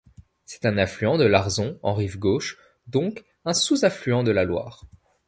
[0.45, 2.57] C'est un affluent de l'Arzon en rive gauche,
[2.87, 4.85] donc un sous-affluent de la Loire.